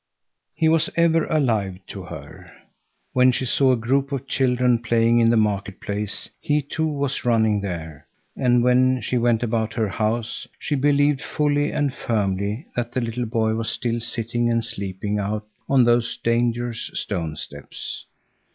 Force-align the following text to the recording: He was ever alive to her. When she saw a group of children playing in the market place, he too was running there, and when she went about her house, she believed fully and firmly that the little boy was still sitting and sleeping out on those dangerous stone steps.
He 0.55 0.67
was 0.67 0.89
ever 0.95 1.25
alive 1.25 1.77
to 1.89 2.01
her. 2.01 2.51
When 3.13 3.31
she 3.31 3.45
saw 3.45 3.71
a 3.71 3.75
group 3.77 4.11
of 4.11 4.25
children 4.25 4.79
playing 4.79 5.19
in 5.19 5.29
the 5.29 5.37
market 5.37 5.79
place, 5.79 6.27
he 6.39 6.63
too 6.63 6.87
was 6.87 7.23
running 7.23 7.61
there, 7.61 8.07
and 8.35 8.63
when 8.63 8.99
she 9.01 9.19
went 9.19 9.43
about 9.43 9.75
her 9.75 9.89
house, 9.89 10.47
she 10.57 10.73
believed 10.73 11.21
fully 11.21 11.71
and 11.71 11.93
firmly 11.93 12.65
that 12.75 12.93
the 12.93 13.01
little 13.01 13.27
boy 13.27 13.53
was 13.53 13.69
still 13.69 13.99
sitting 13.99 14.49
and 14.49 14.65
sleeping 14.65 15.19
out 15.19 15.45
on 15.69 15.83
those 15.83 16.17
dangerous 16.17 16.89
stone 16.95 17.35
steps. 17.35 18.05